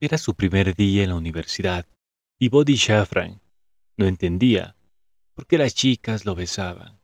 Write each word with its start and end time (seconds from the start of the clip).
Era 0.00 0.18
su 0.18 0.34
primer 0.34 0.74
día 0.74 1.04
en 1.04 1.10
la 1.10 1.16
universidad 1.16 1.86
y 2.38 2.48
Body 2.48 2.74
Shafran 2.74 3.40
no 3.96 4.06
entendía 4.06 4.76
por 5.34 5.46
qué 5.46 5.56
las 5.56 5.74
chicas 5.74 6.24
lo 6.24 6.34
besaban, 6.34 7.00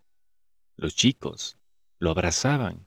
los 0.77 0.95
chicos 0.97 1.57
lo 1.99 2.11
abrazaban 2.11 2.87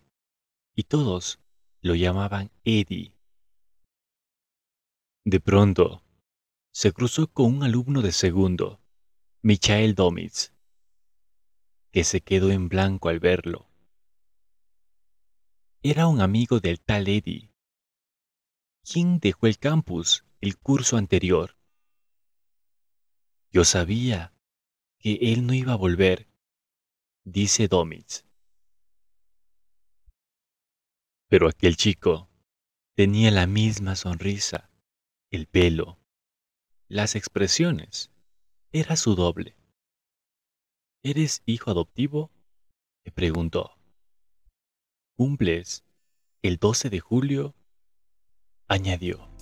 y 0.75 0.83
todos 0.83 1.39
lo 1.81 1.95
llamaban 1.95 2.51
Eddie. 2.63 3.15
De 5.25 5.39
pronto, 5.39 6.03
se 6.73 6.91
cruzó 6.91 7.27
con 7.27 7.55
un 7.55 7.63
alumno 7.63 8.01
de 8.01 8.11
segundo, 8.11 8.81
Michael 9.41 9.95
Domitz, 9.95 10.51
que 11.91 12.03
se 12.03 12.21
quedó 12.21 12.51
en 12.51 12.67
blanco 12.67 13.09
al 13.09 13.19
verlo. 13.19 13.69
Era 15.81 16.07
un 16.07 16.19
amigo 16.19 16.59
del 16.59 16.81
tal 16.81 17.07
Eddie, 17.07 17.52
quien 18.83 19.19
dejó 19.19 19.47
el 19.47 19.57
campus 19.57 20.25
el 20.41 20.57
curso 20.57 20.97
anterior. 20.97 21.57
Yo 23.51 23.63
sabía 23.63 24.33
que 24.99 25.13
él 25.21 25.47
no 25.47 25.53
iba 25.53 25.73
a 25.73 25.77
volver, 25.77 26.27
dice 27.23 27.67
Domitz. 27.67 28.25
Pero 31.29 31.47
aquel 31.47 31.77
chico 31.77 32.29
tenía 32.95 33.31
la 33.31 33.47
misma 33.47 33.95
sonrisa, 33.95 34.69
el 35.31 35.47
pelo, 35.47 35.99
las 36.87 37.15
expresiones. 37.15 38.11
Era 38.71 38.95
su 38.95 39.15
doble. 39.15 39.55
¿Eres 41.03 41.41
hijo 41.45 41.71
adoptivo? 41.71 42.31
le 43.03 43.11
preguntó. 43.11 43.77
¿Cumples 45.15 45.83
el 46.41 46.57
12 46.57 46.89
de 46.89 46.99
julio? 46.99 47.55
Añadió. 48.67 49.33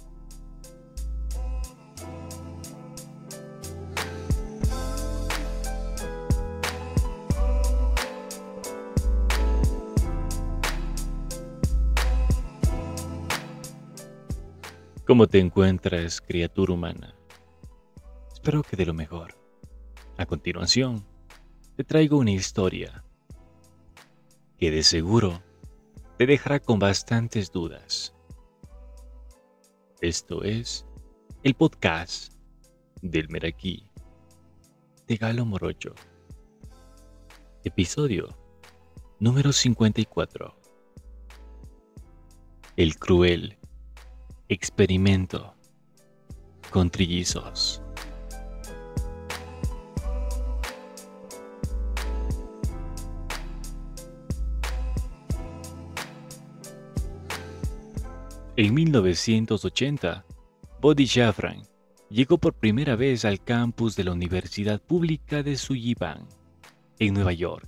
¿Cómo 15.05 15.28
te 15.28 15.39
encuentras, 15.39 16.22
criatura 16.22 16.73
humana? 16.73 17.13
Espero 18.31 18.63
que 18.63 18.78
de 18.78 18.85
lo 18.85 18.94
mejor. 18.94 19.35
A 20.17 20.25
continuación, 20.25 21.06
te 21.75 21.83
traigo 21.83 22.17
una 22.17 22.31
historia 22.31 23.03
que 24.58 24.72
de 24.72 24.83
seguro 24.83 25.41
te 26.17 26.25
dejará 26.28 26.59
con 26.59 26.80
bastantes 26.80 27.52
dudas. 27.52 28.16
Esto 30.02 30.44
es 30.44 30.83
el 31.44 31.53
podcast 31.53 32.33
del 33.03 33.30
Meraquí 33.30 33.88
de 35.05 35.16
Galo 35.16 35.45
Morocho. 35.45 35.94
Episodio 37.63 38.27
número 39.19 39.53
54. 39.53 40.55
El 42.77 42.97
cruel 42.97 43.59
experimento 44.49 45.53
con 46.72 46.89
trillizos. 46.89 47.81
En 58.57 58.73
1980, 58.73 60.25
Body 60.80 61.05
Shafran 61.05 61.63
llegó 62.09 62.38
por 62.38 62.53
primera 62.53 62.95
vez 62.95 63.25
al 63.25 63.41
campus 63.44 63.95
de 63.95 64.03
la 64.03 64.11
Universidad 64.11 64.81
Pública 64.81 65.41
de 65.44 65.57
Sullivan, 65.57 66.27
en 66.99 67.13
Nueva 67.13 67.33
York. 67.33 67.67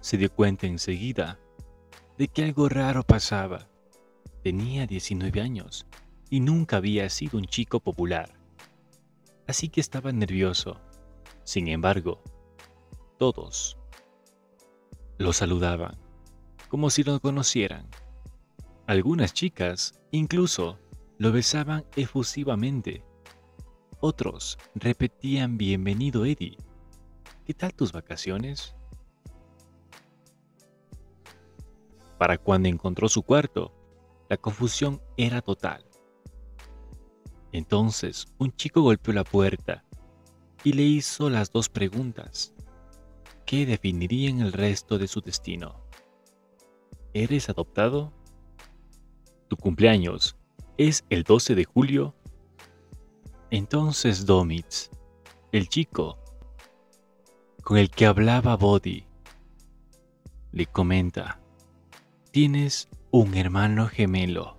Se 0.00 0.16
dio 0.16 0.32
cuenta 0.32 0.66
enseguida 0.66 1.38
de 2.18 2.28
que 2.28 2.44
algo 2.44 2.68
raro 2.68 3.02
pasaba 3.02 3.70
Tenía 4.42 4.86
19 4.86 5.42
años 5.42 5.86
y 6.30 6.40
nunca 6.40 6.78
había 6.78 7.10
sido 7.10 7.36
un 7.36 7.44
chico 7.44 7.80
popular. 7.80 8.32
Así 9.46 9.68
que 9.68 9.82
estaba 9.82 10.12
nervioso. 10.12 10.80
Sin 11.44 11.68
embargo, 11.68 12.22
todos 13.18 13.76
lo 15.18 15.34
saludaban, 15.34 15.98
como 16.68 16.88
si 16.88 17.02
lo 17.02 17.20
conocieran. 17.20 17.86
Algunas 18.90 19.32
chicas 19.32 19.94
incluso 20.10 20.76
lo 21.16 21.30
besaban 21.30 21.84
efusivamente. 21.94 23.04
Otros 24.00 24.58
repetían 24.74 25.56
Bienvenido 25.56 26.24
Eddie. 26.24 26.56
¿Qué 27.44 27.54
tal 27.54 27.72
tus 27.72 27.92
vacaciones? 27.92 28.74
Para 32.18 32.36
cuando 32.36 32.68
encontró 32.68 33.08
su 33.08 33.22
cuarto, 33.22 33.72
la 34.28 34.36
confusión 34.36 35.00
era 35.16 35.40
total. 35.40 35.86
Entonces 37.52 38.26
un 38.38 38.50
chico 38.56 38.82
golpeó 38.82 39.14
la 39.14 39.22
puerta 39.22 39.84
y 40.64 40.72
le 40.72 40.82
hizo 40.82 41.30
las 41.30 41.52
dos 41.52 41.68
preguntas 41.68 42.52
que 43.46 43.66
definirían 43.66 44.40
el 44.40 44.52
resto 44.52 44.98
de 44.98 45.06
su 45.06 45.20
destino. 45.20 45.80
¿Eres 47.14 47.48
adoptado? 47.48 48.19
¿Tu 49.50 49.56
cumpleaños 49.56 50.36
es 50.78 51.04
el 51.10 51.24
12 51.24 51.56
de 51.56 51.64
julio? 51.64 52.14
Entonces 53.50 54.24
Domitz, 54.24 54.90
el 55.50 55.68
chico 55.68 56.20
con 57.64 57.76
el 57.76 57.90
que 57.90 58.06
hablaba 58.06 58.56
Body, 58.56 59.04
le 60.52 60.66
comenta, 60.66 61.40
tienes 62.30 62.88
un 63.10 63.34
hermano 63.34 63.88
gemelo. 63.88 64.56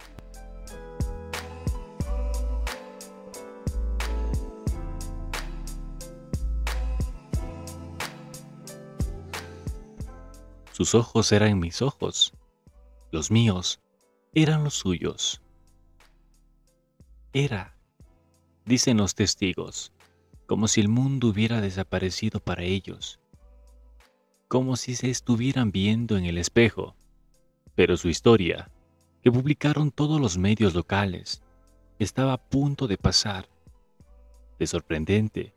Sus 10.73 10.94
ojos 10.96 11.31
eran 11.31 11.59
mis 11.59 11.81
ojos, 11.81 12.34
los 13.12 13.31
míos 13.31 13.79
eran 14.33 14.63
los 14.63 14.75
suyos. 14.75 15.41
Era, 17.33 17.75
dicen 18.65 18.97
los 18.97 19.15
testigos, 19.15 19.93
como 20.47 20.67
si 20.67 20.81
el 20.81 20.89
mundo 20.89 21.27
hubiera 21.27 21.61
desaparecido 21.61 22.39
para 22.39 22.63
ellos, 22.63 23.19
como 24.47 24.75
si 24.75 24.95
se 24.95 25.09
estuvieran 25.09 25.71
viendo 25.71 26.17
en 26.17 26.25
el 26.25 26.37
espejo 26.37 26.95
pero 27.75 27.97
su 27.97 28.09
historia, 28.09 28.69
que 29.23 29.31
publicaron 29.31 29.91
todos 29.91 30.19
los 30.19 30.37
medios 30.37 30.73
locales, 30.73 31.41
estaba 31.99 32.33
a 32.33 32.37
punto 32.37 32.87
de 32.87 32.97
pasar 32.97 33.47
de 34.59 34.67
sorprendente 34.67 35.53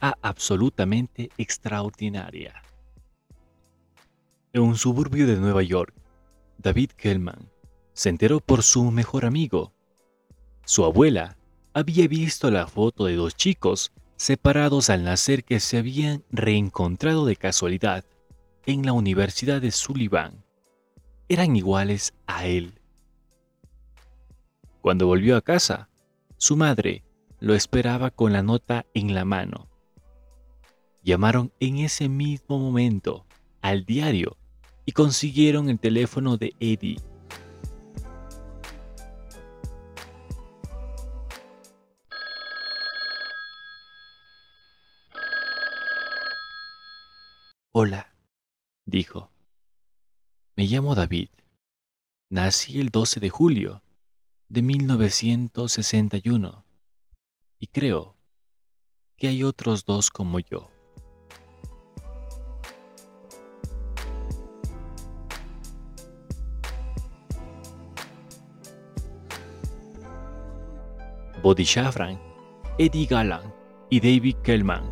a 0.00 0.14
absolutamente 0.22 1.30
extraordinaria. 1.36 2.62
En 4.52 4.62
un 4.62 4.76
suburbio 4.76 5.26
de 5.26 5.36
Nueva 5.36 5.62
York, 5.62 5.94
David 6.58 6.90
Kellman 6.96 7.48
se 7.98 8.10
enteró 8.10 8.38
por 8.38 8.62
su 8.62 8.92
mejor 8.92 9.24
amigo. 9.24 9.72
Su 10.64 10.84
abuela 10.84 11.36
había 11.74 12.06
visto 12.06 12.48
la 12.48 12.68
foto 12.68 13.06
de 13.06 13.16
dos 13.16 13.34
chicos 13.34 13.90
separados 14.14 14.88
al 14.88 15.02
nacer 15.02 15.42
que 15.42 15.58
se 15.58 15.78
habían 15.78 16.22
reencontrado 16.30 17.26
de 17.26 17.34
casualidad 17.34 18.04
en 18.66 18.86
la 18.86 18.92
Universidad 18.92 19.60
de 19.60 19.72
Sullivan 19.72 20.44
eran 21.28 21.56
iguales 21.56 22.14
a 22.28 22.46
él. 22.46 22.80
Cuando 24.80 25.08
volvió 25.08 25.36
a 25.36 25.42
casa, 25.42 25.88
su 26.36 26.56
madre 26.56 27.02
lo 27.40 27.52
esperaba 27.52 28.12
con 28.12 28.32
la 28.32 28.44
nota 28.44 28.86
en 28.94 29.12
la 29.12 29.24
mano. 29.24 29.68
Llamaron 31.02 31.52
en 31.58 31.78
ese 31.78 32.08
mismo 32.08 32.60
momento 32.60 33.26
al 33.60 33.84
diario 33.84 34.36
y 34.86 34.92
consiguieron 34.92 35.68
el 35.68 35.80
teléfono 35.80 36.36
de 36.36 36.54
Eddie. 36.60 37.00
Hola, 47.80 48.12
dijo. 48.86 49.30
Me 50.56 50.64
llamo 50.64 50.96
David. 50.96 51.28
Nací 52.28 52.80
el 52.80 52.88
12 52.88 53.20
de 53.20 53.30
julio 53.30 53.84
de 54.48 54.62
1961 54.62 56.64
y 57.60 57.68
creo 57.68 58.16
que 59.16 59.28
hay 59.28 59.44
otros 59.44 59.84
dos 59.84 60.10
como 60.10 60.40
yo. 60.40 60.68
Body 71.44 71.62
Shafran, 71.62 72.20
Eddie 72.76 73.06
Gallant 73.06 73.54
y 73.88 74.00
David 74.00 74.34
Kellman 74.42 74.82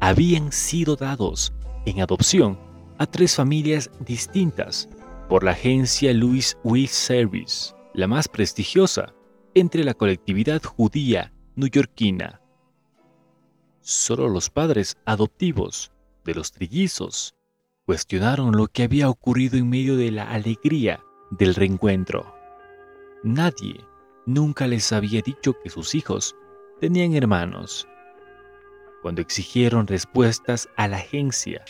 habían 0.00 0.52
sido 0.52 0.96
dados 0.96 1.52
en 1.88 2.00
adopción 2.00 2.58
a 2.98 3.06
tres 3.06 3.34
familias 3.34 3.90
distintas 4.00 4.88
por 5.28 5.44
la 5.44 5.52
agencia 5.52 6.12
Louis 6.12 6.56
Will 6.64 6.88
Service, 6.88 7.74
la 7.94 8.06
más 8.06 8.28
prestigiosa 8.28 9.14
entre 9.54 9.84
la 9.84 9.94
colectividad 9.94 10.62
judía 10.62 11.32
neoyorquina. 11.56 12.40
Solo 13.80 14.28
los 14.28 14.50
padres 14.50 14.96
adoptivos 15.04 15.92
de 16.24 16.34
los 16.34 16.52
trillizos 16.52 17.34
cuestionaron 17.86 18.56
lo 18.56 18.66
que 18.66 18.82
había 18.82 19.08
ocurrido 19.08 19.56
en 19.56 19.68
medio 19.70 19.96
de 19.96 20.10
la 20.10 20.30
alegría 20.30 21.00
del 21.30 21.54
reencuentro. 21.54 22.34
Nadie 23.24 23.80
nunca 24.26 24.66
les 24.66 24.92
había 24.92 25.22
dicho 25.22 25.54
que 25.62 25.70
sus 25.70 25.94
hijos 25.94 26.36
tenían 26.80 27.14
hermanos. 27.14 27.88
Cuando 29.08 29.22
exigieron 29.22 29.86
respuestas 29.86 30.68
a 30.76 30.86
la 30.86 30.98
agencia, 30.98 31.64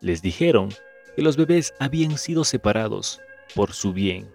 les 0.00 0.22
dijeron 0.22 0.70
que 1.14 1.20
los 1.20 1.36
bebés 1.36 1.74
habían 1.78 2.16
sido 2.16 2.44
separados 2.44 3.20
por 3.54 3.74
su 3.74 3.92
bien, 3.92 4.32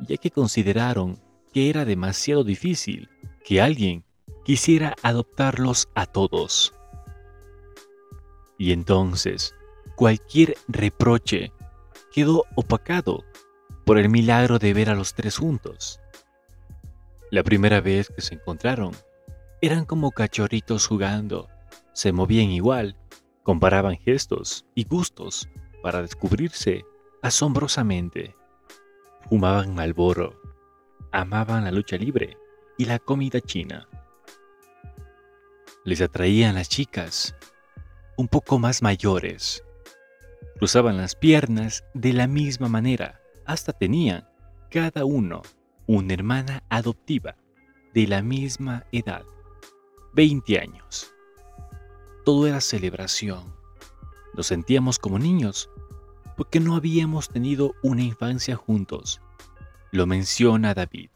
ya 0.00 0.16
que 0.16 0.32
consideraron 0.32 1.22
que 1.52 1.70
era 1.70 1.84
demasiado 1.84 2.42
difícil 2.42 3.08
que 3.44 3.60
alguien 3.60 4.04
quisiera 4.44 4.96
adoptarlos 5.04 5.88
a 5.94 6.06
todos. 6.06 6.74
Y 8.58 8.72
entonces, 8.72 9.54
cualquier 9.94 10.56
reproche 10.66 11.52
quedó 12.12 12.46
opacado 12.56 13.22
por 13.86 13.96
el 13.96 14.08
milagro 14.08 14.58
de 14.58 14.74
ver 14.74 14.90
a 14.90 14.96
los 14.96 15.14
tres 15.14 15.36
juntos. 15.36 16.00
La 17.30 17.44
primera 17.44 17.80
vez 17.80 18.08
que 18.08 18.22
se 18.22 18.34
encontraron, 18.34 18.90
eran 19.62 19.84
como 19.84 20.10
cachorritos 20.10 20.88
jugando, 20.88 21.48
se 21.92 22.10
movían 22.12 22.50
igual, 22.50 22.96
comparaban 23.44 23.96
gestos 23.96 24.66
y 24.74 24.84
gustos 24.84 25.48
para 25.84 26.02
descubrirse 26.02 26.84
asombrosamente. 27.22 28.34
Fumaban 29.30 29.72
malboro, 29.72 30.40
amaban 31.12 31.62
la 31.62 31.70
lucha 31.70 31.96
libre 31.96 32.36
y 32.76 32.86
la 32.86 32.98
comida 32.98 33.40
china. 33.40 33.88
Les 35.84 36.00
atraían 36.00 36.56
las 36.56 36.68
chicas, 36.68 37.36
un 38.16 38.26
poco 38.26 38.58
más 38.58 38.82
mayores. 38.82 39.62
Cruzaban 40.56 40.96
las 40.96 41.14
piernas 41.14 41.84
de 41.94 42.12
la 42.12 42.26
misma 42.26 42.68
manera, 42.68 43.20
hasta 43.46 43.72
tenían, 43.72 44.28
cada 44.70 45.04
uno, 45.04 45.42
una 45.86 46.14
hermana 46.14 46.64
adoptiva 46.68 47.36
de 47.94 48.08
la 48.08 48.22
misma 48.22 48.86
edad, 48.90 49.22
20 50.14 50.58
años. 50.58 51.10
Todo 52.24 52.46
era 52.46 52.60
celebración. 52.60 53.54
Nos 54.34 54.46
sentíamos 54.46 54.98
como 54.98 55.18
niños 55.18 55.70
porque 56.36 56.60
no 56.60 56.76
habíamos 56.76 57.28
tenido 57.28 57.74
una 57.82 58.02
infancia 58.02 58.56
juntos. 58.56 59.20
Lo 59.90 60.06
menciona 60.06 60.74
David. 60.74 61.10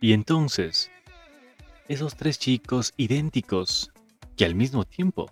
Y 0.00 0.12
entonces, 0.12 0.90
esos 1.88 2.14
tres 2.14 2.38
chicos 2.38 2.92
idénticos, 2.98 3.90
que 4.36 4.44
al 4.44 4.54
mismo 4.54 4.84
tiempo 4.84 5.30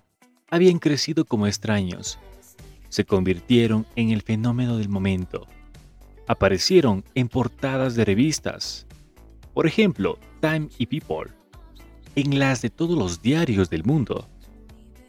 habían 0.50 0.78
crecido 0.78 1.26
como 1.26 1.46
extraños, 1.46 2.18
se 2.92 3.06
convirtieron 3.06 3.86
en 3.96 4.10
el 4.10 4.20
fenómeno 4.20 4.76
del 4.76 4.90
momento. 4.90 5.46
Aparecieron 6.28 7.02
en 7.14 7.30
portadas 7.30 7.94
de 7.94 8.04
revistas, 8.04 8.86
por 9.54 9.66
ejemplo, 9.66 10.18
Time 10.42 10.68
y 10.76 10.84
People, 10.84 11.32
en 12.16 12.38
las 12.38 12.60
de 12.60 12.68
todos 12.68 12.98
los 12.98 13.22
diarios 13.22 13.70
del 13.70 13.84
mundo, 13.84 14.28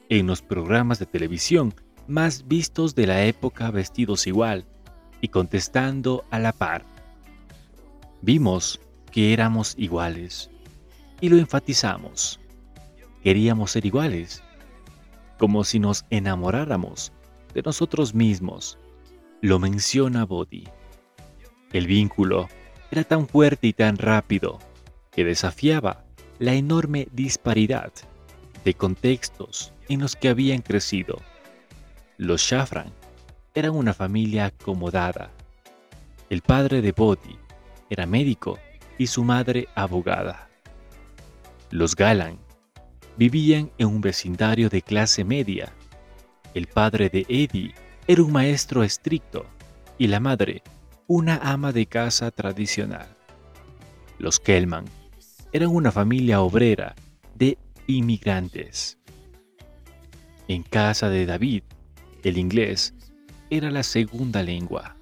en 0.08 0.28
los 0.28 0.42
programas 0.42 0.98
de 0.98 1.08
televisión 1.08 1.74
más 2.08 2.48
vistos 2.48 2.96
de 2.96 3.06
la 3.06 3.26
época 3.26 3.70
vestidos 3.70 4.28
igual 4.28 4.64
y 5.20 5.28
contestando 5.28 6.24
a 6.32 6.40
la 6.40 6.54
par. 6.54 6.86
Vimos 8.22 8.80
que 9.12 9.34
éramos 9.34 9.76
iguales. 9.78 10.50
Y 11.20 11.28
lo 11.28 11.38
enfatizamos. 11.38 12.40
Queríamos 13.24 13.72
ser 13.72 13.86
iguales, 13.86 14.42
como 15.38 15.66
si 15.66 15.80
nos 15.80 16.06
enamoráramos 16.10 17.12
de 17.54 17.62
nosotros 17.62 18.14
mismos. 18.14 18.78
Lo 19.42 19.60
menciona 19.60 20.26
Body. 20.26 20.68
El 21.72 21.88
vínculo 21.88 22.48
era 22.92 23.04
tan 23.04 23.28
fuerte 23.28 23.68
y 23.68 23.74
tan 23.74 23.98
rápido 23.98 24.60
que 25.12 25.24
desafiaba 25.26 26.06
la 26.40 26.54
enorme 26.54 27.08
disparidad 27.12 27.92
de 28.64 28.74
contextos 28.74 29.74
en 29.90 30.02
los 30.02 30.16
que 30.16 30.30
habían 30.30 30.62
crecido. 30.62 31.20
Los 32.18 32.42
Shafran 32.42 32.92
eran 33.54 33.76
una 33.76 33.94
familia 33.94 34.46
acomodada. 34.46 35.32
El 36.30 36.42
padre 36.42 36.82
de 36.82 36.92
Body 36.92 37.38
era 37.90 38.06
médico 38.06 38.58
y 38.98 39.08
su 39.08 39.24
madre 39.24 39.68
abogada. 39.76 40.50
Los 41.70 41.96
Galan 41.96 42.38
vivían 43.18 43.72
en 43.78 43.88
un 43.88 44.02
vecindario 44.02 44.70
de 44.70 44.82
clase 44.82 45.24
media. 45.24 45.74
El 46.54 46.68
padre 46.68 47.10
de 47.10 47.26
Eddie 47.30 47.74
era 48.08 48.22
un 48.22 48.32
maestro 48.32 48.84
estricto 48.84 49.46
y 49.98 50.08
la 50.08 50.20
madre 50.20 50.62
una 51.08 51.38
ama 51.38 51.72
de 51.72 51.86
casa 51.86 52.32
tradicional. 52.32 53.08
Los 54.20 54.40
Kellman 54.40 54.86
eran 55.52 55.70
una 55.70 55.92
familia 55.92 56.42
obrera 56.42 56.96
de 57.36 57.58
inmigrantes. 57.88 58.98
En 60.48 60.64
casa 60.64 61.10
de 61.10 61.26
David, 61.26 61.64
el 62.24 62.38
inglés 62.38 62.94
era 63.50 63.72
la 63.72 63.84
segunda 63.84 64.44
lengua, 64.44 64.96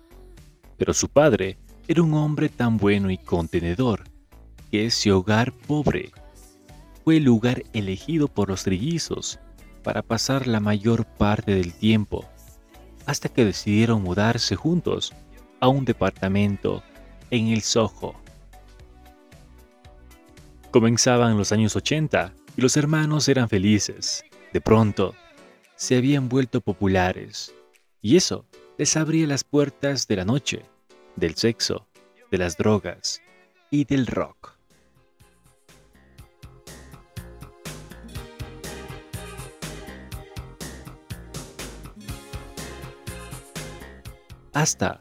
pero 0.77 0.93
su 0.93 1.09
padre 1.09 1.57
era 1.87 2.01
un 2.01 2.13
hombre 2.13 2.49
tan 2.49 2.77
bueno 2.77 3.11
y 3.11 3.17
contenedor 3.17 4.05
que 4.71 4.85
ese 4.85 5.11
hogar 5.11 5.51
pobre 5.51 6.11
fue 7.03 7.17
el 7.17 7.23
lugar 7.23 7.63
elegido 7.73 8.27
por 8.27 8.49
los 8.49 8.63
trillizos 8.63 9.39
para 9.83 10.01
pasar 10.01 10.47
la 10.47 10.59
mayor 10.59 11.05
parte 11.05 11.53
del 11.55 11.73
tiempo, 11.73 12.25
hasta 13.05 13.29
que 13.29 13.45
decidieron 13.45 14.03
mudarse 14.03 14.55
juntos 14.55 15.13
a 15.59 15.67
un 15.67 15.85
departamento 15.85 16.83
en 17.29 17.47
el 17.47 17.61
Soho. 17.61 18.15
Comenzaban 20.71 21.37
los 21.37 21.51
años 21.51 21.75
80 21.75 22.33
y 22.55 22.61
los 22.61 22.77
hermanos 22.77 23.27
eran 23.27 23.49
felices. 23.49 24.23
De 24.53 24.61
pronto, 24.61 25.15
se 25.75 25.97
habían 25.97 26.29
vuelto 26.29 26.61
populares, 26.61 27.53
y 28.01 28.17
eso 28.17 28.45
les 28.77 28.95
abría 28.97 29.27
las 29.27 29.43
puertas 29.43 30.07
de 30.07 30.15
la 30.15 30.25
noche 30.25 30.65
del 31.15 31.35
sexo, 31.35 31.87
de 32.29 32.37
las 32.37 32.57
drogas 32.57 33.21
y 33.69 33.85
del 33.85 34.07
rock. 34.07 34.60
Hasta 44.53 44.99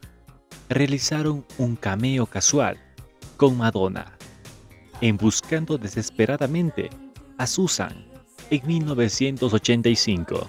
realizaron 0.68 1.44
un 1.58 1.74
cameo 1.74 2.26
casual 2.26 2.78
con 3.36 3.56
Madonna 3.56 4.16
en 5.00 5.16
Buscando 5.16 5.76
desesperadamente 5.76 6.88
a 7.36 7.46
Susan 7.48 8.06
en 8.50 8.64
1985. 8.64 10.48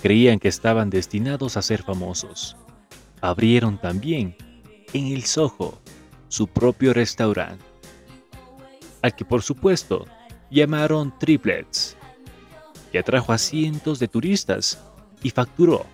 Creían 0.00 0.38
que 0.38 0.48
estaban 0.48 0.88
destinados 0.88 1.58
a 1.58 1.62
ser 1.62 1.82
famosos. 1.82 2.56
Abrieron 3.20 3.78
también 3.78 4.36
en 4.94 5.08
el 5.08 5.24
Soho 5.24 5.78
su 6.28 6.46
propio 6.46 6.94
restaurante, 6.94 7.64
al 9.02 9.14
que 9.14 9.24
por 9.26 9.42
supuesto 9.42 10.06
llamaron 10.50 11.12
Triplets, 11.18 11.96
que 12.90 13.00
atrajo 13.00 13.32
a 13.32 13.38
cientos 13.38 13.98
de 13.98 14.08
turistas 14.08 14.78
y 15.22 15.30
facturó 15.30 15.84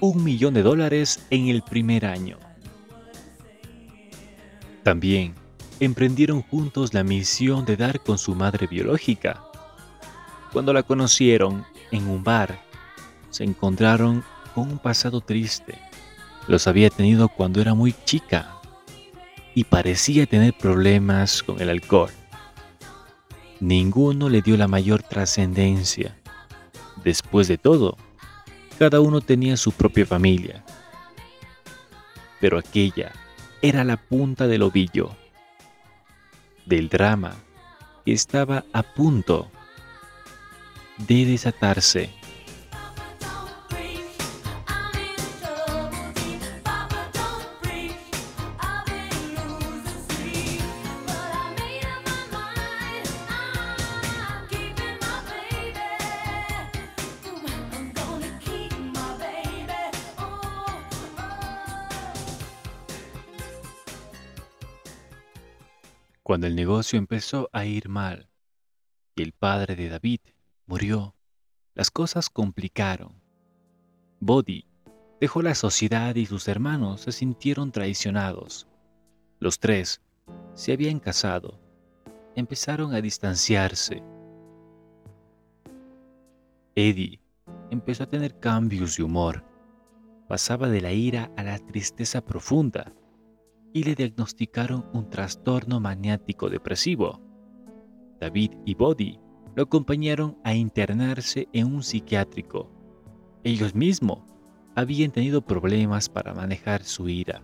un 0.00 0.22
millón 0.22 0.54
de 0.54 0.62
dólares 0.62 1.26
en 1.30 1.48
el 1.48 1.62
primer 1.62 2.06
año. 2.06 2.38
También 4.82 5.34
emprendieron 5.80 6.42
juntos 6.42 6.94
la 6.94 7.02
misión 7.02 7.64
de 7.64 7.76
dar 7.76 8.00
con 8.00 8.18
su 8.18 8.34
madre 8.34 8.66
biológica. 8.66 9.42
Cuando 10.52 10.72
la 10.72 10.82
conocieron 10.82 11.64
en 11.90 12.08
un 12.08 12.22
bar 12.22 12.60
se 13.30 13.44
encontraron 13.44 14.24
con 14.54 14.70
un 14.70 14.78
pasado 14.78 15.20
triste. 15.20 15.78
Los 16.48 16.66
había 16.66 16.90
tenido 16.90 17.28
cuando 17.28 17.60
era 17.60 17.74
muy 17.74 17.94
chica 18.04 18.60
y 19.54 19.64
parecía 19.64 20.26
tener 20.26 20.54
problemas 20.56 21.42
con 21.42 21.60
el 21.60 21.68
alcohol. 21.68 22.10
Ninguno 23.58 24.28
le 24.28 24.42
dio 24.42 24.56
la 24.56 24.68
mayor 24.68 25.02
trascendencia 25.02 26.16
Después 27.06 27.46
de 27.46 27.56
todo, 27.56 27.96
cada 28.78 29.00
uno 29.00 29.20
tenía 29.20 29.56
su 29.56 29.72
propia 29.72 30.06
familia. 30.06 30.64
Pero 32.40 32.58
aquella 32.58 33.12
era 33.62 33.84
la 33.84 33.96
punta 33.96 34.46
del 34.46 34.62
ovillo 34.62 35.16
del 36.66 36.88
drama 36.88 37.34
que 38.04 38.12
estaba 38.12 38.64
a 38.72 38.82
punto 38.82 39.50
de 40.98 41.24
desatarse. 41.24 42.10
Cuando 66.26 66.48
el 66.48 66.56
negocio 66.56 66.98
empezó 66.98 67.48
a 67.52 67.66
ir 67.66 67.88
mal 67.88 68.28
y 69.14 69.22
el 69.22 69.30
padre 69.30 69.76
de 69.76 69.88
David 69.88 70.18
murió, 70.66 71.14
las 71.72 71.92
cosas 71.92 72.30
complicaron. 72.30 73.22
Bodhi 74.18 74.66
dejó 75.20 75.40
la 75.40 75.54
sociedad 75.54 76.16
y 76.16 76.26
sus 76.26 76.48
hermanos 76.48 77.02
se 77.02 77.12
sintieron 77.12 77.70
traicionados. 77.70 78.66
Los 79.38 79.60
tres 79.60 80.02
se 80.54 80.72
habían 80.72 80.98
casado, 80.98 81.60
empezaron 82.34 82.92
a 82.92 83.00
distanciarse. 83.00 84.02
Eddie 86.74 87.20
empezó 87.70 88.02
a 88.02 88.08
tener 88.08 88.40
cambios 88.40 88.96
de 88.96 89.04
humor. 89.04 89.44
Pasaba 90.26 90.68
de 90.68 90.80
la 90.80 90.90
ira 90.90 91.30
a 91.36 91.44
la 91.44 91.60
tristeza 91.60 92.20
profunda 92.20 92.92
y 93.76 93.82
le 93.82 93.94
diagnosticaron 93.94 94.86
un 94.94 95.10
trastorno 95.10 95.80
maniático 95.80 96.48
depresivo. 96.48 97.20
David 98.18 98.52
y 98.64 98.74
Bodhi 98.74 99.20
lo 99.54 99.64
acompañaron 99.64 100.38
a 100.44 100.54
internarse 100.54 101.46
en 101.52 101.66
un 101.66 101.82
psiquiátrico. 101.82 102.70
Ellos 103.44 103.74
mismos 103.74 104.20
habían 104.76 105.10
tenido 105.10 105.42
problemas 105.42 106.08
para 106.08 106.32
manejar 106.32 106.84
su 106.84 107.10
ira 107.10 107.42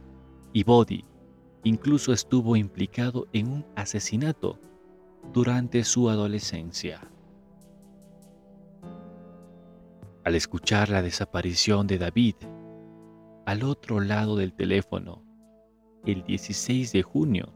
y 0.55 0.65
Bodhi 0.65 1.05
incluso 1.65 2.15
estuvo 2.15 2.57
implicado 2.57 3.27
en 3.35 3.49
un 3.49 3.67
asesinato 3.77 4.59
durante 5.35 5.85
su 5.85 6.09
adolescencia. 6.09 7.11
Al 10.25 10.35
escuchar 10.35 10.89
la 10.89 11.03
desaparición 11.03 11.87
de 11.87 11.99
David, 11.99 12.37
al 13.45 13.65
otro 13.65 14.01
lado 14.01 14.37
del 14.37 14.55
teléfono, 14.55 15.31
el 16.07 16.25
16 16.25 16.93
de 16.93 17.03
junio 17.03 17.49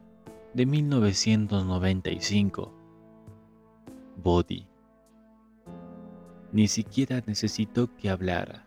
de 0.55 0.67
1995. 0.67 2.73
Body. 4.23 4.67
Ni 6.53 6.69
siquiera 6.69 7.23
necesitó 7.27 7.93
que 7.97 8.09
hablara. 8.09 8.65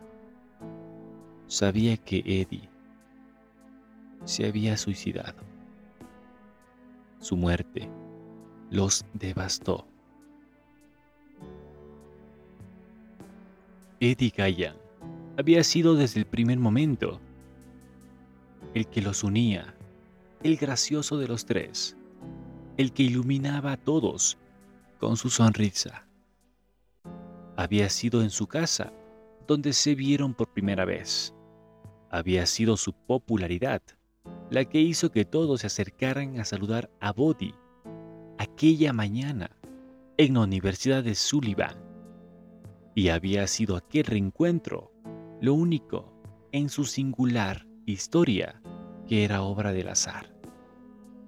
Sabía 1.46 1.96
que 1.96 2.18
Eddie 2.18 2.68
se 4.24 4.46
había 4.46 4.76
suicidado. 4.76 5.42
Su 7.18 7.36
muerte 7.36 7.88
los 8.70 9.04
devastó. 9.14 9.86
Eddie 13.98 14.32
Gallan 14.36 14.76
había 15.36 15.64
sido 15.64 15.94
desde 15.94 16.20
el 16.20 16.26
primer 16.26 16.58
momento 16.58 17.20
el 18.74 18.86
que 18.86 19.02
los 19.02 19.24
unía, 19.24 19.74
el 20.42 20.56
gracioso 20.56 21.18
de 21.18 21.28
los 21.28 21.44
tres, 21.44 21.96
el 22.76 22.92
que 22.92 23.02
iluminaba 23.02 23.72
a 23.72 23.76
todos 23.76 24.38
con 24.98 25.16
su 25.16 25.30
sonrisa. 25.30 26.06
Había 27.56 27.88
sido 27.88 28.22
en 28.22 28.30
su 28.30 28.46
casa 28.46 28.92
donde 29.46 29.72
se 29.72 29.94
vieron 29.94 30.34
por 30.34 30.52
primera 30.52 30.84
vez. 30.84 31.34
Había 32.10 32.46
sido 32.46 32.76
su 32.76 32.92
popularidad 32.92 33.82
la 34.50 34.64
que 34.64 34.80
hizo 34.80 35.10
que 35.10 35.24
todos 35.24 35.60
se 35.60 35.66
acercaran 35.66 36.38
a 36.38 36.44
saludar 36.44 36.90
a 37.00 37.12
Bodhi 37.12 37.54
aquella 38.38 38.92
mañana 38.92 39.50
en 40.16 40.34
la 40.34 40.40
Universidad 40.40 41.04
de 41.04 41.14
Sullivan. 41.14 41.76
Y 42.94 43.08
había 43.08 43.46
sido 43.46 43.76
aquel 43.76 44.04
reencuentro 44.04 44.92
lo 45.40 45.54
único 45.54 46.12
en 46.52 46.68
su 46.68 46.84
singular 46.84 47.66
historia 47.90 48.60
que 49.06 49.24
era 49.24 49.42
obra 49.42 49.72
del 49.72 49.88
azar. 49.88 50.34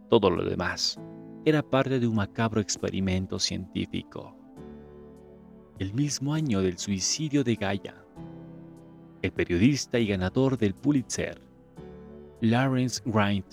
Todo 0.08 0.30
lo 0.30 0.44
demás 0.44 0.98
era 1.44 1.62
parte 1.62 1.98
de 1.98 2.06
un 2.06 2.14
macabro 2.14 2.60
experimento 2.60 3.38
científico. 3.38 4.36
El 5.78 5.92
mismo 5.92 6.34
año 6.34 6.60
del 6.60 6.78
suicidio 6.78 7.42
de 7.42 7.56
Gaia, 7.56 8.04
el 9.22 9.32
periodista 9.32 9.98
y 9.98 10.06
ganador 10.06 10.56
del 10.56 10.74
Pulitzer, 10.74 11.40
Lawrence 12.40 13.02
Grind, 13.04 13.44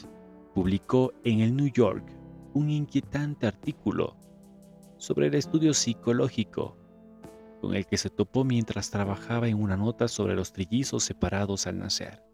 publicó 0.53 1.11
en 1.23 1.41
el 1.41 1.55
New 1.55 1.71
York 1.71 2.03
un 2.53 2.69
inquietante 2.69 3.47
artículo 3.47 4.15
sobre 4.97 5.27
el 5.27 5.35
estudio 5.35 5.73
psicológico 5.73 6.75
con 7.61 7.75
el 7.75 7.85
que 7.85 7.97
se 7.97 8.09
topó 8.09 8.43
mientras 8.43 8.89
trabajaba 8.89 9.47
en 9.47 9.61
una 9.61 9.77
nota 9.77 10.07
sobre 10.07 10.35
los 10.35 10.53
trillizos 10.53 11.03
separados 11.03 11.67
al 11.67 11.79
nacer. 11.79 12.28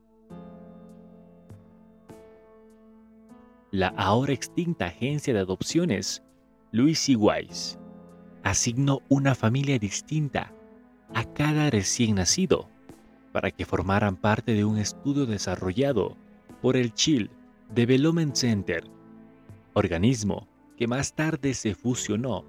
La 3.71 3.87
ahora 3.97 4.33
extinta 4.33 4.85
agencia 4.85 5.33
de 5.33 5.39
adopciones, 5.39 6.23
Louis 6.71 7.09
Wise, 7.09 7.77
asignó 8.43 9.01
una 9.09 9.35
familia 9.35 9.79
distinta 9.79 10.53
a 11.13 11.23
cada 11.33 11.69
recién 11.69 12.15
nacido 12.15 12.69
para 13.31 13.51
que 13.51 13.65
formaran 13.65 14.15
parte 14.15 14.53
de 14.53 14.65
un 14.65 14.77
estudio 14.77 15.25
desarrollado 15.25 16.15
por 16.61 16.77
el 16.77 16.93
Child 16.93 17.29
Development 17.73 18.35
Center, 18.35 18.83
organismo 19.73 20.47
que 20.77 20.87
más 20.87 21.13
tarde 21.13 21.53
se 21.53 21.75
fusionó 21.75 22.45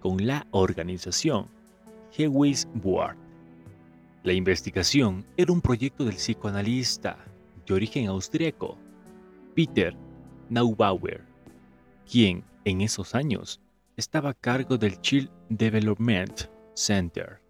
con 0.00 0.26
la 0.26 0.46
organización 0.50 1.48
Hewis 2.16 2.68
Board. 2.74 3.16
La 4.22 4.32
investigación 4.32 5.24
era 5.36 5.52
un 5.52 5.60
proyecto 5.60 6.04
del 6.04 6.16
psicoanalista 6.16 7.18
de 7.66 7.74
origen 7.74 8.06
austríaco 8.06 8.76
Peter 9.54 9.96
Neubauer, 10.52 11.24
quien 12.10 12.44
en 12.66 12.82
esos 12.82 13.14
años 13.14 13.58
estaba 13.96 14.30
a 14.30 14.34
cargo 14.34 14.76
del 14.76 15.00
Child 15.00 15.30
Development 15.48 16.42
Center. 16.74 17.40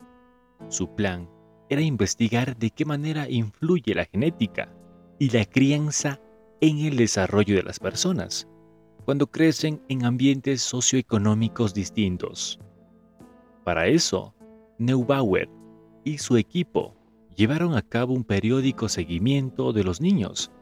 Su 0.69 0.95
plan 0.95 1.29
era 1.69 1.81
investigar 1.81 2.57
de 2.57 2.71
qué 2.71 2.85
manera 2.85 3.29
influye 3.29 3.93
la 3.97 4.05
genética 4.05 4.73
y 5.19 5.31
la 5.31 5.45
crianza 5.45 6.21
en 6.61 6.79
el 6.79 6.97
desarrollo 6.97 7.57
de 7.57 7.65
las 7.65 7.81
personas 7.81 8.47
cuando 9.05 9.27
crecen 9.27 9.83
en 9.89 10.05
ambientes 10.05 10.63
socioeconómicos 10.63 11.75
distintos. 11.75 12.61
Para 13.65 13.89
eso, 13.89 14.33
Neubauer 14.79 15.49
y 16.05 16.19
su 16.19 16.37
equipo 16.37 16.95
llevaron 17.35 17.75
a 17.75 17.83
cabo 17.83 18.15
un 18.15 18.23
periódico 18.23 18.89
seguimiento 18.89 19.73
de 19.73 19.83
los 19.83 20.01
niños 20.01 20.53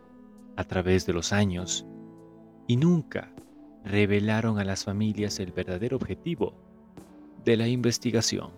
a 0.57 0.65
través 0.65 1.05
de 1.05 1.13
los 1.13 1.35
años 1.35 1.85
y 2.71 2.77
nunca 2.77 3.33
revelaron 3.85 4.61
a 4.61 4.65
las 4.65 4.85
familias 4.85 5.41
el 5.41 5.50
verdadero 5.50 5.97
objetivo 5.97 6.55
de 7.45 7.57
la 7.57 7.67
investigación. 7.67 8.53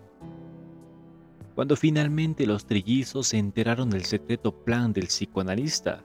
Cuando 1.55 1.75
finalmente 1.75 2.45
los 2.45 2.67
trillizos 2.67 3.29
se 3.29 3.39
enteraron 3.39 3.89
del 3.89 4.05
secreto 4.05 4.51
plan 4.51 4.93
del 4.93 5.07
psicoanalista, 5.07 6.03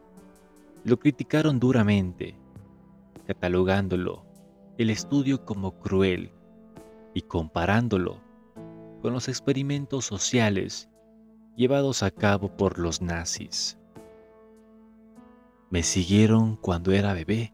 lo 0.85 0.99
criticaron 0.99 1.61
duramente, 1.61 2.35
catalogándolo 3.27 4.25
el 4.79 4.89
estudio 4.89 5.45
como 5.45 5.79
cruel 5.79 6.33
y 7.13 7.21
comparándolo 7.21 8.23
con 9.03 9.13
los 9.13 9.29
experimentos 9.29 10.07
sociales 10.07 10.89
llevados 11.57 12.03
a 12.03 12.11
cabo 12.11 12.57
por 12.57 12.79
los 12.79 13.03
nazis. 13.03 13.77
Me 15.69 15.83
siguieron 15.83 16.57
cuando 16.57 16.93
era 16.93 17.13
bebé 17.13 17.53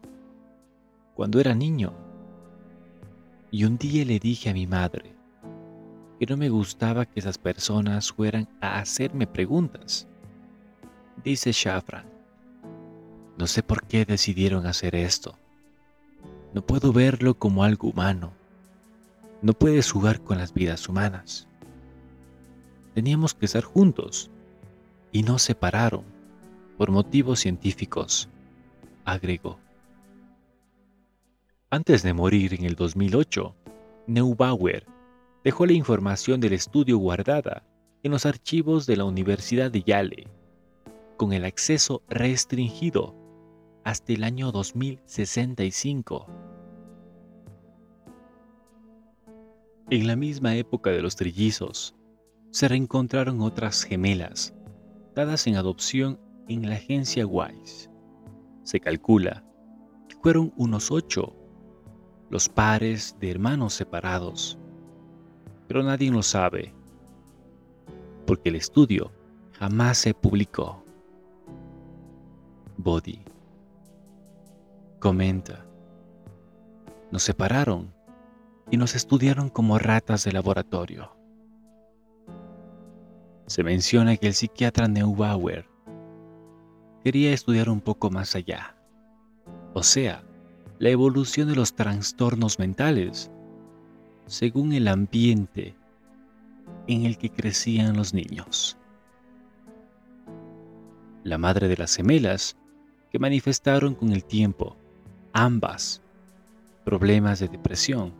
cuando 1.15 1.39
era 1.39 1.55
niño. 1.55 1.93
Y 3.49 3.63
un 3.63 3.77
día 3.77 4.05
le 4.05 4.19
dije 4.19 4.49
a 4.49 4.53
mi 4.53 4.67
madre 4.67 5.15
que 6.19 6.25
no 6.25 6.37
me 6.37 6.49
gustaba 6.49 7.05
que 7.05 7.19
esas 7.19 7.37
personas 7.37 8.11
fueran 8.11 8.47
a 8.61 8.79
hacerme 8.79 9.27
preguntas. 9.27 10.07
Dice 11.23 11.51
Shafran, 11.51 12.05
no 13.37 13.47
sé 13.47 13.63
por 13.63 13.83
qué 13.85 14.05
decidieron 14.05 14.65
hacer 14.65 14.95
esto. 14.95 15.37
No 16.53 16.65
puedo 16.65 16.93
verlo 16.93 17.37
como 17.37 17.63
algo 17.63 17.89
humano. 17.89 18.33
No 19.41 19.53
puedes 19.53 19.91
jugar 19.91 20.21
con 20.21 20.37
las 20.37 20.53
vidas 20.53 20.87
humanas. 20.87 21.47
teníamos 22.93 23.33
que 23.33 23.45
estar 23.45 23.63
juntos 23.63 24.31
y 25.11 25.23
nos 25.23 25.41
separaron 25.41 26.05
por 26.77 26.91
motivos 26.91 27.41
científicos, 27.41 28.29
agregó. 29.03 29.64
Antes 31.75 32.03
de 32.03 32.13
morir 32.13 32.53
en 32.53 32.63
el 32.63 32.75
2008, 32.75 33.53
Neubauer 34.07 34.87
dejó 35.43 35.65
la 35.65 35.73
información 35.73 36.39
del 36.39 36.53
estudio 36.53 36.97
guardada 36.97 37.63
en 38.01 38.11
los 38.13 38.25
archivos 38.25 38.85
de 38.85 38.95
la 38.95 39.03
Universidad 39.03 39.69
de 39.71 39.83
Yale, 39.83 40.29
con 41.17 41.33
el 41.33 41.43
acceso 41.43 42.01
restringido 42.07 43.13
hasta 43.83 44.13
el 44.13 44.23
año 44.23 44.53
2065. 44.53 46.27
En 49.89 50.07
la 50.07 50.15
misma 50.15 50.55
época 50.55 50.91
de 50.91 51.01
los 51.01 51.17
trillizos, 51.17 51.93
se 52.51 52.69
reencontraron 52.69 53.41
otras 53.41 53.83
gemelas, 53.83 54.55
dadas 55.13 55.45
en 55.45 55.57
adopción 55.57 56.21
en 56.47 56.69
la 56.69 56.75
agencia 56.75 57.27
Wise. 57.27 57.89
Se 58.63 58.79
calcula 58.79 59.43
que 60.07 60.15
fueron 60.15 60.53
unos 60.55 60.89
ocho 60.89 61.35
los 62.29 62.49
pares 62.49 63.15
de 63.19 63.31
hermanos 63.31 63.73
separados, 63.73 64.57
pero 65.67 65.83
nadie 65.83 66.11
lo 66.11 66.23
sabe, 66.23 66.73
porque 68.25 68.49
el 68.49 68.55
estudio 68.55 69.11
jamás 69.53 69.97
se 69.99 70.13
publicó. 70.13 70.83
Body 72.77 73.23
comenta, 74.99 75.63
nos 77.11 77.23
separaron 77.23 77.93
y 78.71 78.77
nos 78.77 78.95
estudiaron 78.95 79.49
como 79.49 79.77
ratas 79.77 80.23
de 80.23 80.31
laboratorio. 80.31 81.15
Se 83.45 83.63
menciona 83.63 84.17
que 84.17 84.27
el 84.27 84.33
psiquiatra 84.33 84.87
Neubauer 84.87 85.69
quería 87.03 87.31
estudiar 87.33 87.69
un 87.69 87.81
poco 87.81 88.09
más 88.09 88.35
allá, 88.35 88.75
o 89.75 89.83
sea, 89.83 90.24
la 90.79 90.89
evolución 90.89 91.47
de 91.47 91.55
los 91.55 91.73
trastornos 91.73 92.59
mentales 92.59 93.31
según 94.25 94.73
el 94.73 94.87
ambiente 94.87 95.75
en 96.87 97.05
el 97.05 97.17
que 97.17 97.29
crecían 97.29 97.95
los 97.95 98.13
niños. 98.13 98.77
La 101.23 101.37
madre 101.37 101.67
de 101.67 101.77
las 101.77 101.95
gemelas, 101.95 102.57
que 103.11 103.19
manifestaron 103.19 103.95
con 103.95 104.11
el 104.11 104.25
tiempo 104.25 104.75
ambas 105.33 106.01
problemas 106.83 107.39
de 107.39 107.47
depresión, 107.47 108.13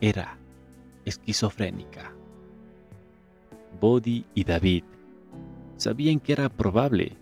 era 0.00 0.38
esquizofrénica. 1.04 2.12
Bodhi 3.80 4.26
y 4.34 4.44
David 4.44 4.84
sabían 5.76 6.20
que 6.20 6.32
era 6.32 6.48
probable 6.48 7.16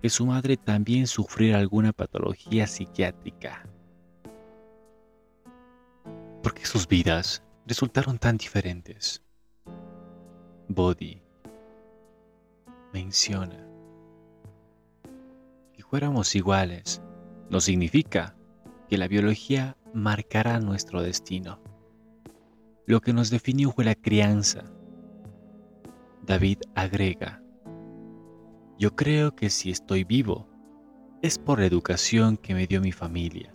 que 0.00 0.10
su 0.10 0.26
madre 0.26 0.56
también 0.56 1.06
sufriera 1.06 1.58
alguna 1.58 1.92
patología 1.92 2.66
psiquiátrica. 2.66 3.66
Porque 6.42 6.64
sus 6.64 6.88
vidas 6.88 7.42
resultaron 7.66 8.18
tan 8.18 8.36
diferentes. 8.36 9.22
Bodhi 10.68 11.20
menciona 12.92 13.66
que 15.72 15.82
fuéramos 15.82 16.34
iguales 16.34 17.02
no 17.50 17.60
significa 17.60 18.36
que 18.88 18.96
la 18.96 19.08
biología 19.08 19.76
marcará 19.92 20.60
nuestro 20.60 21.02
destino. 21.02 21.60
Lo 22.86 23.00
que 23.00 23.12
nos 23.12 23.30
definió 23.30 23.72
fue 23.72 23.84
la 23.84 23.94
crianza. 23.94 24.64
David 26.22 26.58
agrega, 26.74 27.42
yo 28.80 28.96
creo 28.96 29.36
que 29.36 29.50
si 29.50 29.70
estoy 29.70 30.04
vivo, 30.04 30.48
es 31.20 31.38
por 31.38 31.58
la 31.58 31.66
educación 31.66 32.38
que 32.38 32.54
me 32.54 32.66
dio 32.66 32.80
mi 32.80 32.92
familia, 32.92 33.52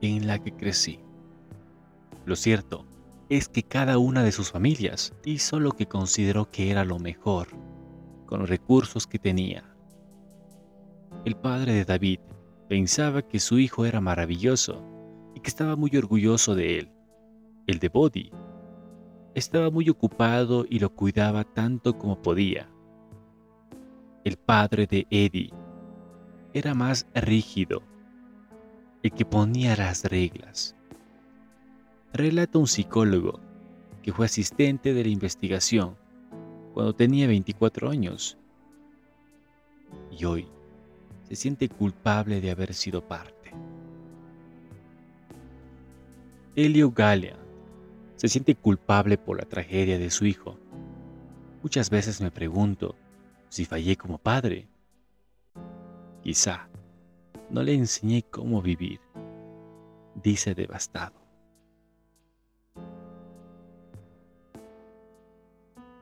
en 0.00 0.26
la 0.26 0.42
que 0.42 0.50
crecí. 0.50 0.98
Lo 2.24 2.34
cierto 2.34 2.86
es 3.28 3.48
que 3.48 3.62
cada 3.62 3.98
una 3.98 4.24
de 4.24 4.32
sus 4.32 4.50
familias 4.50 5.14
hizo 5.24 5.60
lo 5.60 5.70
que 5.70 5.86
consideró 5.86 6.50
que 6.50 6.72
era 6.72 6.84
lo 6.84 6.98
mejor, 6.98 7.50
con 8.26 8.40
los 8.40 8.48
recursos 8.48 9.06
que 9.06 9.20
tenía. 9.20 9.62
El 11.24 11.36
padre 11.36 11.74
de 11.74 11.84
David 11.84 12.18
pensaba 12.68 13.22
que 13.22 13.38
su 13.38 13.60
hijo 13.60 13.86
era 13.86 14.00
maravilloso 14.00 14.82
y 15.36 15.40
que 15.40 15.48
estaba 15.48 15.76
muy 15.76 15.96
orgulloso 15.96 16.56
de 16.56 16.80
él. 16.80 16.92
El 17.68 17.78
de 17.78 17.90
Bodhi 17.90 18.32
estaba 19.36 19.70
muy 19.70 19.88
ocupado 19.88 20.66
y 20.68 20.80
lo 20.80 20.92
cuidaba 20.96 21.44
tanto 21.44 21.96
como 21.96 22.20
podía 22.22 22.68
el 24.26 24.36
padre 24.36 24.88
de 24.88 25.06
Eddie, 25.08 25.52
era 26.52 26.74
más 26.74 27.06
rígido, 27.14 27.80
el 29.04 29.12
que 29.12 29.24
ponía 29.24 29.76
las 29.76 30.02
reglas. 30.02 30.74
Relata 32.12 32.58
un 32.58 32.66
psicólogo 32.66 33.38
que 34.02 34.12
fue 34.12 34.26
asistente 34.26 34.94
de 34.94 35.04
la 35.04 35.10
investigación 35.10 35.96
cuando 36.74 36.92
tenía 36.92 37.28
24 37.28 37.88
años 37.88 38.36
y 40.10 40.24
hoy 40.24 40.48
se 41.28 41.36
siente 41.36 41.68
culpable 41.68 42.40
de 42.40 42.50
haber 42.50 42.74
sido 42.74 43.06
parte. 43.06 43.52
Elio 46.56 46.90
Galea 46.90 47.38
se 48.16 48.26
siente 48.26 48.56
culpable 48.56 49.18
por 49.18 49.38
la 49.38 49.44
tragedia 49.44 50.00
de 50.00 50.10
su 50.10 50.26
hijo. 50.26 50.58
Muchas 51.62 51.90
veces 51.90 52.20
me 52.20 52.32
pregunto 52.32 52.96
si 53.48 53.64
fallé 53.64 53.96
como 53.96 54.18
padre. 54.18 54.68
Quizá 56.22 56.68
no 57.50 57.62
le 57.62 57.74
enseñé 57.74 58.22
cómo 58.22 58.60
vivir, 58.60 59.00
dice 60.22 60.54
devastado. 60.54 61.14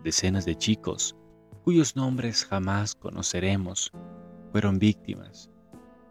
Decenas 0.02 0.44
de 0.44 0.56
chicos, 0.56 1.16
cuyos 1.64 1.96
nombres 1.96 2.44
jamás 2.44 2.94
conoceremos, 2.94 3.90
fueron 4.52 4.78
víctimas 4.78 5.50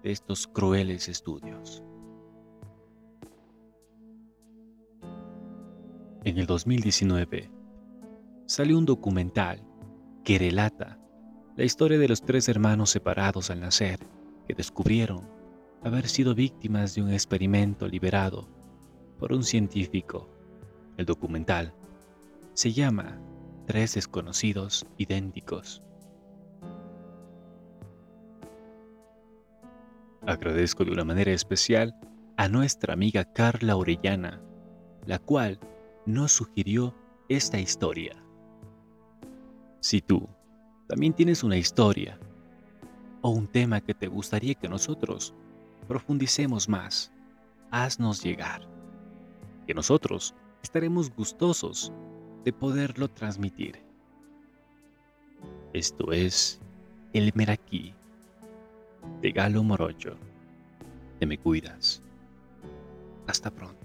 de 0.02 0.12
estos 0.12 0.48
crueles 0.48 1.08
estudios. 1.08 1.84
En 6.26 6.38
el 6.38 6.46
2019 6.46 7.52
salió 8.46 8.78
un 8.78 8.86
documental 8.86 9.62
que 10.24 10.40
relata 10.40 11.03
la 11.56 11.64
historia 11.64 12.00
de 12.00 12.08
los 12.08 12.24
tres 12.24 12.50
hermanos 12.50 12.90
separados 12.90 13.52
al 13.52 13.60
nacer, 13.60 14.00
que 14.48 14.56
descubrieron 14.56 15.22
haber 15.84 16.08
sido 16.08 16.34
víctimas 16.34 16.96
de 16.96 17.04
un 17.04 17.12
experimento 17.12 17.88
liberado 17.88 18.48
por 19.20 19.34
un 19.34 19.44
científico. 19.44 20.30
El 20.98 21.06
documental 21.06 21.74
se 22.54 22.74
llama 22.74 23.20
Tres 23.68 23.94
desconocidos 23.94 24.86
idénticos. 24.98 25.82
Agradezco 30.26 30.84
de 30.86 30.92
una 30.92 31.06
manera 31.06 31.32
especial 31.32 31.96
a 32.36 32.48
nuestra 32.48 32.94
amiga 32.94 33.32
Carla 33.32 33.76
Orellana, 33.76 34.42
la 35.06 35.20
cual 35.20 35.60
nos 36.06 36.32
sugirió 36.32 36.96
esta 37.30 37.60
historia. 37.60 38.16
Si 39.82 40.02
tú 40.02 40.28
también 40.94 41.14
tienes 41.14 41.42
una 41.44 41.58
historia 41.58 42.20
o 43.24 43.32
un 43.32 43.48
tema 43.48 43.82
que 43.82 43.96
te 43.96 44.06
gustaría 44.06 44.54
que 44.54 44.70
nosotros 44.70 45.34
profundicemos 45.88 46.70
más, 46.70 47.12
haznos 47.72 48.22
llegar, 48.22 48.62
que 49.66 49.74
nosotros 49.74 50.36
estaremos 50.62 51.10
gustosos 51.10 51.92
de 52.44 52.54
poderlo 52.54 53.08
transmitir. 53.08 53.82
Esto 55.74 56.12
es 56.12 56.62
El 57.14 57.32
Meraquí 57.34 57.96
de 59.24 59.32
Galo 59.32 59.64
Morocho. 59.64 60.16
Te 61.20 61.26
me 61.26 61.40
cuidas. 61.40 62.04
Hasta 63.26 63.50
pronto. 63.50 63.83